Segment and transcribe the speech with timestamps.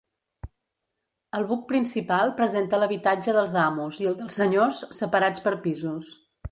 [1.39, 6.15] El buc principal presenta l’habitatge dels amos i el dels senyors separats per pisos.